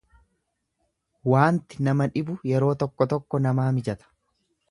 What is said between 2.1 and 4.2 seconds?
dhibu yeroo tokko tokko namaa mijata.